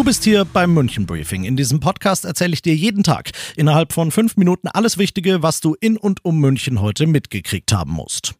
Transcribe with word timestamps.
Du 0.00 0.04
bist 0.04 0.24
hier 0.24 0.46
beim 0.46 0.72
München 0.72 1.04
Briefing. 1.04 1.44
In 1.44 1.58
diesem 1.58 1.78
Podcast 1.78 2.24
erzähle 2.24 2.54
ich 2.54 2.62
dir 2.62 2.74
jeden 2.74 3.02
Tag 3.02 3.32
innerhalb 3.54 3.92
von 3.92 4.10
fünf 4.10 4.38
Minuten 4.38 4.66
alles 4.66 4.96
Wichtige, 4.96 5.42
was 5.42 5.60
du 5.60 5.76
in 5.78 5.98
und 5.98 6.24
um 6.24 6.38
München 6.38 6.80
heute 6.80 7.06
mitgekriegt 7.06 7.70
haben 7.74 7.92
musst. 7.92 8.32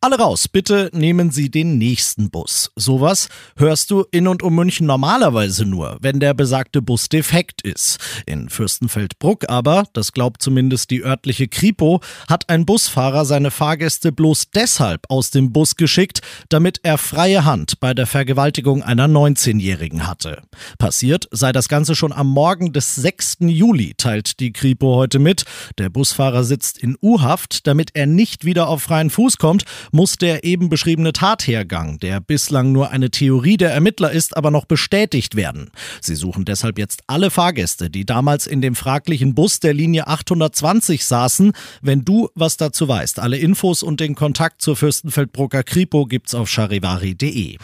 Alle 0.00 0.16
raus, 0.16 0.46
bitte 0.46 0.90
nehmen 0.92 1.32
Sie 1.32 1.50
den 1.50 1.76
nächsten 1.76 2.30
Bus. 2.30 2.70
Sowas 2.76 3.28
hörst 3.56 3.90
du 3.90 4.04
in 4.12 4.28
und 4.28 4.44
um 4.44 4.54
München 4.54 4.86
normalerweise 4.86 5.64
nur, 5.64 5.98
wenn 6.00 6.20
der 6.20 6.34
besagte 6.34 6.80
Bus 6.80 7.08
defekt 7.08 7.62
ist. 7.62 7.98
In 8.24 8.48
Fürstenfeldbruck 8.48 9.48
aber, 9.48 9.86
das 9.94 10.12
glaubt 10.12 10.40
zumindest 10.40 10.92
die 10.92 11.02
örtliche 11.02 11.48
Kripo, 11.48 12.00
hat 12.28 12.48
ein 12.48 12.64
Busfahrer 12.64 13.24
seine 13.24 13.50
Fahrgäste 13.50 14.12
bloß 14.12 14.52
deshalb 14.54 15.00
aus 15.08 15.32
dem 15.32 15.52
Bus 15.52 15.74
geschickt, 15.74 16.20
damit 16.48 16.78
er 16.84 16.96
freie 16.96 17.44
Hand 17.44 17.80
bei 17.80 17.92
der 17.92 18.06
Vergewaltigung 18.06 18.84
einer 18.84 19.08
19-Jährigen 19.08 20.06
hatte. 20.06 20.42
Passiert 20.78 21.26
sei 21.32 21.50
das 21.50 21.68
Ganze 21.68 21.96
schon 21.96 22.12
am 22.12 22.28
Morgen 22.28 22.72
des 22.72 22.94
6. 22.94 23.38
Juli, 23.40 23.94
teilt 23.96 24.38
die 24.38 24.52
Kripo 24.52 24.94
heute 24.94 25.18
mit. 25.18 25.42
Der 25.76 25.90
Busfahrer 25.90 26.44
sitzt 26.44 26.78
in 26.78 26.96
U-Haft, 27.02 27.66
damit 27.66 27.96
er 27.96 28.06
nicht 28.06 28.44
wieder 28.44 28.68
auf 28.68 28.82
freien 28.84 29.10
Fuß 29.10 29.38
kommt 29.38 29.64
muss 29.92 30.16
der 30.16 30.44
eben 30.44 30.68
beschriebene 30.68 31.12
Tathergang, 31.12 31.98
der 31.98 32.20
bislang 32.20 32.72
nur 32.72 32.90
eine 32.90 33.10
Theorie 33.10 33.56
der 33.56 33.72
Ermittler 33.72 34.10
ist, 34.10 34.36
aber 34.36 34.50
noch 34.50 34.64
bestätigt 34.64 35.34
werden. 35.34 35.70
Sie 36.00 36.14
suchen 36.14 36.44
deshalb 36.44 36.78
jetzt 36.78 37.02
alle 37.06 37.30
Fahrgäste, 37.30 37.90
die 37.90 38.04
damals 38.04 38.46
in 38.46 38.60
dem 38.60 38.74
fraglichen 38.74 39.34
Bus 39.34 39.60
der 39.60 39.74
Linie 39.74 40.06
820 40.06 41.04
saßen. 41.04 41.52
Wenn 41.82 42.04
du 42.04 42.28
was 42.34 42.56
dazu 42.56 42.88
weißt, 42.88 43.18
alle 43.18 43.38
Infos 43.38 43.82
und 43.82 44.00
den 44.00 44.14
Kontakt 44.14 44.62
zur 44.62 44.76
Fürstenfeldbrucker 44.76 45.62
Kripo 45.62 46.06
gibt's 46.06 46.34
auf 46.34 46.48
charivari.de. 46.48 47.58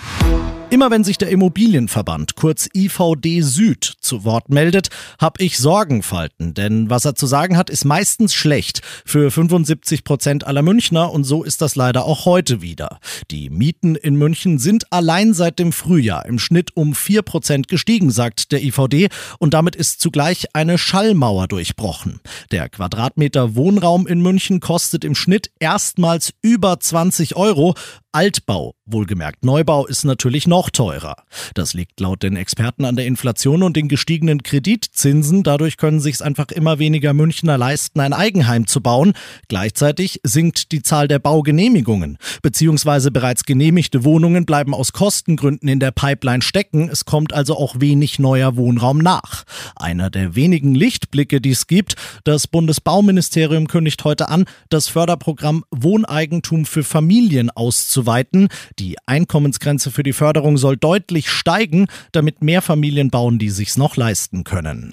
Immer 0.74 0.90
wenn 0.90 1.04
sich 1.04 1.18
der 1.18 1.28
Immobilienverband, 1.28 2.34
kurz 2.34 2.68
IVD 2.74 3.42
Süd, 3.42 3.94
zu 4.00 4.24
Wort 4.24 4.48
meldet, 4.48 4.88
habe 5.20 5.40
ich 5.40 5.56
Sorgenfalten, 5.56 6.52
denn 6.52 6.90
was 6.90 7.04
er 7.04 7.14
zu 7.14 7.26
sagen 7.26 7.56
hat, 7.56 7.70
ist 7.70 7.84
meistens 7.84 8.34
schlecht 8.34 8.80
für 9.06 9.30
75 9.30 10.02
Prozent 10.02 10.44
aller 10.44 10.62
Münchner 10.62 11.12
und 11.12 11.22
so 11.22 11.44
ist 11.44 11.62
das 11.62 11.76
leider 11.76 12.04
auch 12.06 12.24
heute 12.24 12.60
wieder. 12.60 12.98
Die 13.30 13.50
Mieten 13.50 13.94
in 13.94 14.16
München 14.16 14.58
sind 14.58 14.92
allein 14.92 15.32
seit 15.32 15.60
dem 15.60 15.70
Frühjahr 15.70 16.26
im 16.26 16.40
Schnitt 16.40 16.76
um 16.76 16.96
4 16.96 17.22
Prozent 17.22 17.68
gestiegen, 17.68 18.10
sagt 18.10 18.50
der 18.50 18.60
IVD 18.60 19.10
und 19.38 19.54
damit 19.54 19.76
ist 19.76 20.00
zugleich 20.00 20.48
eine 20.54 20.76
Schallmauer 20.76 21.46
durchbrochen. 21.46 22.18
Der 22.50 22.68
Quadratmeter 22.68 23.54
Wohnraum 23.54 24.08
in 24.08 24.20
München 24.20 24.58
kostet 24.58 25.04
im 25.04 25.14
Schnitt 25.14 25.52
erstmals 25.60 26.34
über 26.42 26.80
20 26.80 27.36
Euro, 27.36 27.76
Altbau, 28.14 28.76
wohlgemerkt 28.86 29.44
Neubau, 29.44 29.86
ist 29.86 30.04
natürlich 30.04 30.46
noch 30.46 30.70
teurer. 30.70 31.16
Das 31.54 31.74
liegt 31.74 31.98
laut 31.98 32.22
den 32.22 32.36
Experten 32.36 32.84
an 32.84 32.94
der 32.94 33.06
Inflation 33.06 33.64
und 33.64 33.76
den 33.76 33.88
gestiegenen 33.88 34.44
Kreditzinsen. 34.44 35.42
Dadurch 35.42 35.78
können 35.78 35.98
sich 35.98 36.22
einfach 36.22 36.52
immer 36.52 36.78
weniger 36.78 37.12
Münchner 37.12 37.58
leisten, 37.58 37.98
ein 37.98 38.12
Eigenheim 38.12 38.68
zu 38.68 38.80
bauen. 38.80 39.14
Gleichzeitig 39.48 40.20
sinkt 40.22 40.70
die 40.70 40.80
Zahl 40.80 41.08
der 41.08 41.18
Baugenehmigungen. 41.18 42.18
Beziehungsweise 42.40 43.10
bereits 43.10 43.46
genehmigte 43.46 44.04
Wohnungen 44.04 44.46
bleiben 44.46 44.74
aus 44.74 44.92
Kostengründen 44.92 45.68
in 45.68 45.80
der 45.80 45.90
Pipeline 45.90 46.42
stecken. 46.42 46.88
Es 46.88 47.06
kommt 47.06 47.32
also 47.32 47.56
auch 47.56 47.80
wenig 47.80 48.20
neuer 48.20 48.54
Wohnraum 48.54 48.98
nach. 48.98 49.42
Einer 49.74 50.08
der 50.08 50.36
wenigen 50.36 50.76
Lichtblicke, 50.76 51.40
die 51.40 51.50
es 51.50 51.66
gibt, 51.66 51.96
das 52.22 52.46
Bundesbauministerium 52.46 53.66
kündigt 53.66 54.04
heute 54.04 54.28
an, 54.28 54.44
das 54.68 54.86
Förderprogramm 54.86 55.64
Wohneigentum 55.72 56.64
für 56.64 56.84
Familien 56.84 57.50
auszuweiten 57.50 58.03
auszuweiten. 58.04 58.48
Die 58.78 58.96
Einkommensgrenze 59.06 59.90
für 59.90 60.02
die 60.02 60.12
Förderung 60.12 60.56
soll 60.56 60.76
deutlich 60.76 61.30
steigen, 61.30 61.86
damit 62.12 62.42
mehr 62.42 62.62
Familien 62.62 63.10
bauen, 63.10 63.38
die 63.38 63.50
sich's 63.50 63.76
noch 63.76 63.96
leisten 63.96 64.44
können. 64.44 64.92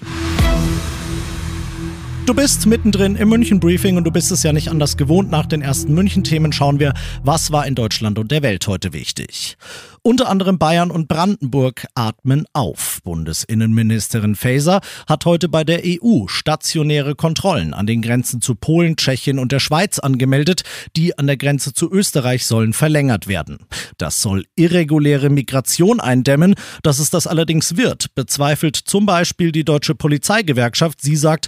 Du 2.24 2.34
bist 2.34 2.66
mittendrin 2.66 3.16
im 3.16 3.30
München 3.30 3.58
Briefing 3.58 3.96
und 3.96 4.04
du 4.04 4.12
bist 4.12 4.30
es 4.30 4.44
ja 4.44 4.52
nicht 4.52 4.68
anders 4.68 4.96
gewohnt. 4.96 5.32
Nach 5.32 5.44
den 5.44 5.60
ersten 5.60 5.92
München 5.92 6.22
Themen 6.22 6.52
schauen 6.52 6.78
wir, 6.78 6.94
was 7.24 7.50
war 7.50 7.66
in 7.66 7.74
Deutschland 7.74 8.16
und 8.16 8.30
der 8.30 8.42
Welt 8.42 8.68
heute 8.68 8.92
wichtig. 8.92 9.56
Unter 10.04 10.28
anderem 10.28 10.58
Bayern 10.58 10.90
und 10.90 11.06
Brandenburg 11.06 11.86
atmen 11.94 12.44
auf. 12.52 12.98
Bundesinnenministerin 13.04 14.34
Faeser 14.34 14.80
hat 15.06 15.24
heute 15.26 15.48
bei 15.48 15.62
der 15.62 15.82
EU 15.84 16.26
stationäre 16.26 17.14
Kontrollen 17.14 17.72
an 17.72 17.86
den 17.86 18.02
Grenzen 18.02 18.40
zu 18.40 18.56
Polen, 18.56 18.96
Tschechien 18.96 19.38
und 19.38 19.52
der 19.52 19.60
Schweiz 19.60 20.00
angemeldet. 20.00 20.62
Die 20.96 21.16
an 21.18 21.28
der 21.28 21.36
Grenze 21.36 21.72
zu 21.72 21.88
Österreich 21.88 22.46
sollen 22.46 22.72
verlängert 22.72 23.28
werden. 23.28 23.60
Das 23.96 24.20
soll 24.20 24.44
irreguläre 24.56 25.30
Migration 25.30 26.00
eindämmen. 26.00 26.56
Dass 26.82 26.98
es 26.98 27.10
das 27.10 27.28
allerdings 27.28 27.76
wird, 27.76 28.12
bezweifelt 28.16 28.74
zum 28.74 29.06
Beispiel 29.06 29.52
die 29.52 29.64
deutsche 29.64 29.94
Polizeigewerkschaft. 29.94 31.00
Sie 31.00 31.16
sagt, 31.16 31.46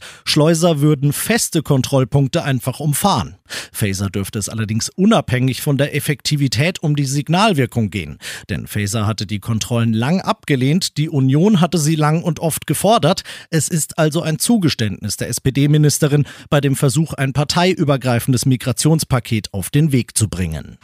Schleuser 0.65 0.81
würden 0.81 1.13
feste 1.13 1.63
Kontrollpunkte 1.63 2.43
einfach 2.43 2.81
umfahren. 2.81 3.37
Faeser 3.71 4.09
dürfte 4.09 4.39
es 4.39 4.49
allerdings 4.49 4.89
unabhängig 4.89 5.61
von 5.61 5.77
der 5.77 5.95
Effektivität 5.95 6.83
um 6.83 6.97
die 6.97 7.05
Signalwirkung 7.05 7.91
gehen. 7.91 8.17
Denn 8.49 8.67
Faeser 8.67 9.07
hatte 9.07 9.27
die 9.27 9.41
Kontrollen 9.41 9.93
lang 9.93 10.23
abgelehnt, 10.23 10.97
die 10.97 11.11
Union 11.11 11.61
hatte 11.61 11.77
sie 11.77 11.97
lang 11.97 12.23
und 12.23 12.41
oft 12.41 12.67
gefordert. 12.67 13.25
Es 13.51 13.69
ist 13.69 13.99
also 13.99 14.23
ein 14.23 14.39
Zugeständnis 14.39 15.19
der 15.19 15.29
SPD-Ministerin 15.29 16.25
bei 16.49 16.63
dem 16.63 16.77
Versuch, 16.77 17.13
ein 17.13 17.35
parteiübergreifendes 17.35 18.47
Migrationspaket 18.47 19.53
auf 19.53 19.69
den 19.69 19.93
Weg 19.93 20.17
zu 20.17 20.29
bringen. 20.29 20.79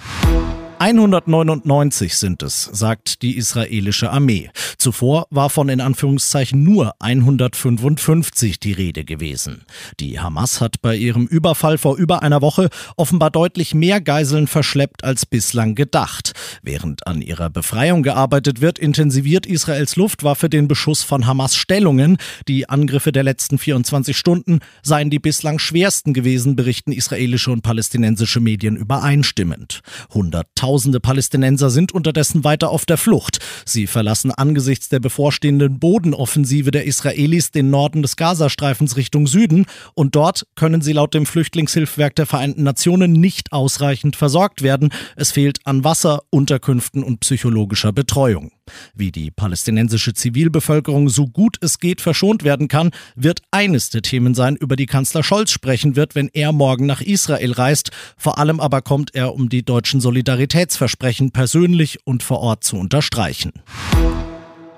199 0.81 2.17
sind 2.17 2.43
es, 2.43 2.65
sagt 2.73 3.21
die 3.21 3.37
israelische 3.37 4.11
Armee. 4.11 4.49
Zuvor 4.79 5.27
war 5.29 5.51
von 5.51 5.69
in 5.69 5.83
Anführungszeichen 5.83 6.65
nur 6.65 6.95
155 7.01 8.59
die 8.59 8.73
Rede 8.73 9.05
gewesen. 9.05 9.67
Die 10.01 10.21
Hamas 10.21 10.63
hat 10.63 10.81
bei 10.81 10.97
ihrem 10.97 11.27
Überfall 11.27 11.77
vor 11.77 11.99
über 11.99 12.23
einer 12.23 12.41
Woche 12.41 12.71
offenbar 12.97 13.31
deutlich 13.31 13.75
mehr 13.75 14.01
Geiseln 14.01 14.47
verschleppt 14.47 15.05
als 15.05 15.27
bislang 15.27 15.75
gedacht. 15.75 16.33
Während 16.63 17.07
an 17.07 17.21
ihrer 17.21 17.51
Befreiung 17.51 18.03
gearbeitet 18.03 18.63
wird, 18.63 18.79
intensiviert 18.79 19.45
Israels 19.45 19.97
Luftwaffe 19.97 20.49
den 20.49 20.67
Beschuss 20.67 21.03
von 21.03 21.27
Hamas 21.27 21.57
Stellungen. 21.57 22.17
Die 22.49 22.71
Angriffe 22.71 23.13
der 23.13 23.25
letzten 23.25 23.59
24 23.59 24.17
Stunden 24.17 24.61
seien 24.83 25.11
die 25.11 25.19
bislang 25.19 25.59
schwersten 25.59 26.15
gewesen, 26.15 26.57
berichten 26.57 26.93
israelische 26.93 27.51
und 27.51 27.61
palästinensische 27.61 28.41
Medien 28.41 28.77
übereinstimmend. 28.77 29.83
Hunderttausende 30.15 30.70
Tausende 30.71 31.01
Palästinenser 31.01 31.69
sind 31.69 31.91
unterdessen 31.91 32.45
weiter 32.45 32.71
auf 32.71 32.87
der 32.87 32.97
Flucht. 32.97 33.41
Sie 33.65 33.89
verlassen 33.89 34.31
angesichts 34.31 34.89
der 34.89 35.01
bevorstehenden 35.01 35.81
Bodenoffensive 35.81 36.71
der 36.71 36.85
Israelis 36.85 37.51
den 37.51 37.71
Norden 37.71 38.03
des 38.03 38.15
Gazastreifens 38.15 38.97
Richtung 38.97 39.27
Süden 39.27 39.67
und 39.95 40.15
dort 40.15 40.47
können 40.55 40.81
sie 40.81 40.93
laut 40.93 41.13
dem 41.13 41.27
Flüchtlingshilfswerk 41.27 42.15
der 42.15 42.27
Vereinten 42.27 42.63
Nationen 42.63 43.15
nicht 43.15 43.53
ausreichend 43.53 44.15
versorgt 44.15 44.63
werden. 44.63 44.91
Es 45.17 45.33
fehlt 45.33 45.59
an 45.65 45.83
Wasser, 45.83 46.23
Unterkünften 46.31 47.03
und 47.03 47.19
psychologischer 47.19 47.93
Betreuung. 47.93 48.53
Wie 48.95 49.13
die 49.13 49.31
palästinensische 49.31 50.15
Zivilbevölkerung 50.15 51.09
so 51.09 51.27
gut 51.27 51.57
es 51.61 51.79
geht 51.79 52.01
verschont 52.01 52.45
werden 52.45 52.69
kann, 52.69 52.91
wird 53.17 53.43
eines 53.51 53.91
der 53.91 54.03
Themen 54.03 54.35
sein, 54.35 54.57
über 54.57 54.77
die 54.77 54.87
Kanzler 54.87 55.23
Scholz 55.23 55.51
sprechen 55.51 55.97
wird, 55.97 56.15
wenn 56.15 56.29
er 56.33 56.53
morgen 56.53 56.87
nach 56.87 57.01
Israel 57.01 57.53
reist. 57.53 57.91
Vor 58.17 58.39
allem 58.39 58.61
aber 58.61 58.83
kommt 58.83 59.15
er, 59.15 59.35
um 59.35 59.49
die 59.49 59.65
deutschen 59.65 60.01
Solidaritätsversprechen 60.01 61.31
persönlich 61.33 61.99
und 62.05 62.23
vor 62.23 62.41
Ort 62.41 62.65
zu 62.65 62.77
unterstreichen. 62.77 63.53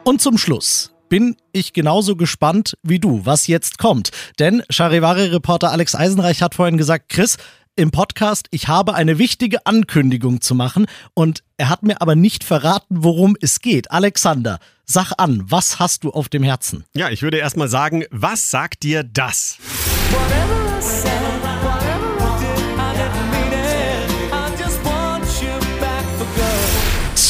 Und 0.04 0.20
zum 0.20 0.38
Schluss 0.38 0.92
bin 1.12 1.36
ich 1.52 1.74
genauso 1.74 2.16
gespannt 2.16 2.78
wie 2.82 2.98
du, 2.98 3.26
was 3.26 3.46
jetzt 3.46 3.76
kommt. 3.76 4.12
Denn 4.38 4.62
Charivari-Reporter 4.70 5.70
Alex 5.70 5.94
Eisenreich 5.94 6.40
hat 6.40 6.54
vorhin 6.54 6.78
gesagt, 6.78 7.10
Chris, 7.10 7.36
im 7.74 7.90
Podcast, 7.90 8.48
ich 8.50 8.68
habe 8.68 8.94
eine 8.94 9.18
wichtige 9.18 9.64
Ankündigung 9.66 10.40
zu 10.40 10.54
machen 10.54 10.86
und 11.14 11.42
er 11.56 11.68
hat 11.68 11.82
mir 11.82 12.00
aber 12.02 12.14
nicht 12.14 12.44
verraten, 12.44 13.02
worum 13.02 13.36
es 13.40 13.60
geht. 13.60 13.90
Alexander, 13.90 14.58
sag 14.84 15.12
an, 15.16 15.42
was 15.46 15.78
hast 15.78 16.04
du 16.04 16.10
auf 16.10 16.28
dem 16.28 16.42
Herzen? 16.42 16.84
Ja, 16.94 17.08
ich 17.08 17.22
würde 17.22 17.38
erstmal 17.38 17.68
sagen, 17.68 18.04
was 18.10 18.50
sagt 18.50 18.82
dir 18.82 19.04
das? 19.04 19.56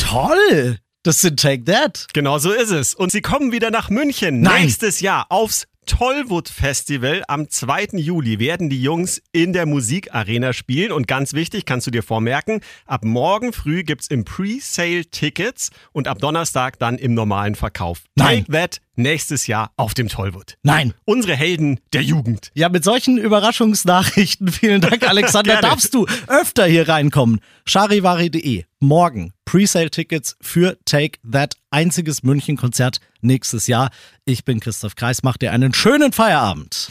Toll! 0.09 0.79
Das 1.05 1.21
sind 1.21 1.41
Take 1.41 1.65
That. 1.65 2.07
Genau 2.13 2.39
so 2.39 2.53
ist 2.53 2.71
es. 2.71 2.95
Und 2.95 3.11
sie 3.11 3.23
kommen 3.23 3.51
wieder 3.51 3.73
nach 3.73 3.91
München. 3.91 4.41
Nein. 4.41 4.63
Nächstes 4.63 5.01
Jahr 5.01 5.27
aufs 5.31 5.67
Tollwood 5.87 6.49
Festival 6.49 7.23
am 7.27 7.49
2. 7.49 7.99
Juli 7.99 8.39
werden 8.39 8.71
die 8.71 8.81
Jungs 8.81 9.21
in 9.33 9.53
der 9.53 9.67
Musikarena 9.67 10.53
spielen. 10.53 10.93
Und 10.93 11.09
ganz 11.09 11.35
wichtig, 11.35 11.67
kannst 11.67 11.87
du 11.87 11.91
dir 11.91 12.03
vormerken, 12.03 12.61
ab 12.87 13.05
morgen 13.05 13.53
früh 13.53 13.83
gibt's 13.83 14.07
im 14.07 14.25
Pre-Sale 14.25 15.07
Tickets 15.07 15.71
und 15.93 16.09
ab 16.09 16.19
Donnerstag 16.19 16.79
dann 16.79 16.99
im 16.99 17.15
normalen 17.15 17.55
Verkauf. 17.55 18.03
Nein. 18.15 18.45
Take 18.45 18.53
That 18.53 18.81
nächstes 18.97 19.47
Jahr 19.47 19.71
auf 19.77 19.95
dem 19.95 20.09
Tollwood. 20.09 20.57
Nein. 20.63 20.95
Unsere 21.05 21.35
Helden 21.35 21.81
der 21.93 22.03
Jugend. 22.03 22.51
Ja, 22.55 22.69
mit 22.69 22.85
solchen 22.85 23.19
Überraschungsnachrichten, 23.19 24.49
vielen 24.53 24.81
Dank, 24.81 25.03
Alexander, 25.09 25.61
darfst 25.61 25.95
du 25.95 26.07
öfter 26.29 26.67
hier 26.67 26.89
reinkommen. 26.89 27.41
charivari.de. 27.65 28.65
Morgen 28.81 29.33
Presale-Tickets 29.45 30.37
für 30.41 30.79
Take 30.85 31.19
That, 31.31 31.57
einziges 31.71 32.23
München-Konzert 32.23 32.99
nächstes 33.21 33.67
Jahr. 33.67 33.91
Ich 34.25 34.45
bin 34.45 34.61
Christoph 34.61 34.97
Kreis, 34.97 35.23
mach 35.23 35.37
dir 35.37 35.53
einen 35.53 35.75
schönen 35.75 36.13
Feierabend. 36.13 36.91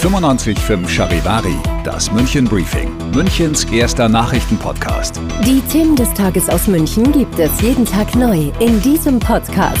95.5 0.00 0.88
Charivari, 0.88 1.56
das 1.84 2.10
München 2.12 2.44
Briefing, 2.46 2.90
Münchens 3.12 3.64
erster 3.64 4.08
Nachrichtenpodcast. 4.08 5.20
Die 5.46 5.60
Themen 5.72 5.96
des 5.96 6.12
Tages 6.14 6.48
aus 6.48 6.66
München 6.66 7.10
gibt 7.12 7.38
es 7.38 7.60
jeden 7.60 7.86
Tag 7.86 8.14
neu 8.14 8.50
in 8.60 8.82
diesem 8.82 9.18
Podcast. 9.18 9.80